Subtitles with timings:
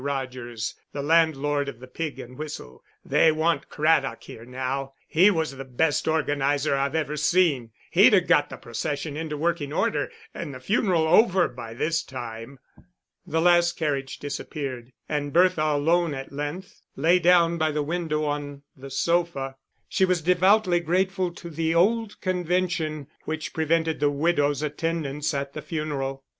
[0.03, 4.93] Rogers (the landlord of the Pig and Whistle), "they want Craddock here now.
[5.07, 9.71] He was the best organiser I've ever seen; he'd have got the procession into working
[9.71, 12.57] order and the funeral over by this time."
[13.27, 18.63] The last carriage disappeared, and Bertha, alone at length, lay down by the window on
[18.75, 19.55] the sofa.
[19.87, 25.61] She was devoutly grateful to the old convention which prevented the widow's attendance at the
[25.61, 26.23] funeral.